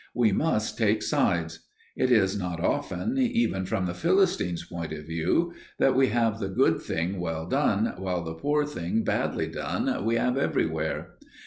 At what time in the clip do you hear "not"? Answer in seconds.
2.35-2.59